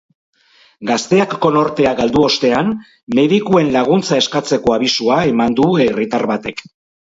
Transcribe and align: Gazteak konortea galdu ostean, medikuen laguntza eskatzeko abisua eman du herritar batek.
Gazteak 0.91 1.35
konortea 1.43 1.91
galdu 1.99 2.23
ostean, 2.29 2.73
medikuen 3.19 3.71
laguntza 3.77 4.21
eskatzeko 4.25 4.77
abisua 4.81 5.23
eman 5.37 5.63
du 5.65 5.71
herritar 5.87 6.31
batek. 6.37 6.69